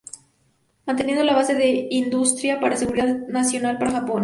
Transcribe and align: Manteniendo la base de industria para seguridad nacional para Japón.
Manteniendo 0.87 1.23
la 1.23 1.35
base 1.35 1.53
de 1.53 1.87
industria 1.91 2.59
para 2.59 2.75
seguridad 2.75 3.15
nacional 3.27 3.77
para 3.77 3.91
Japón. 3.91 4.19